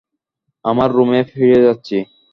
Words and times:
আমার 0.65 0.89
রুমে 0.91 1.21
ফিরে 1.31 1.59
যাচ্ছি। 1.65 1.97